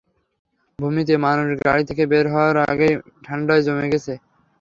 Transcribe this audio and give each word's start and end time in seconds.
ভূমিতে, 0.79 1.13
মানুষ 1.25 1.47
গাড়ি 1.61 1.83
থেকে 1.89 2.03
বের 2.11 2.25
হওয়ার 2.33 2.55
আগেই 2.65 2.93
ঠান্ডায় 3.25 3.63
জমে 3.65 3.91
গেছে! 3.93 4.13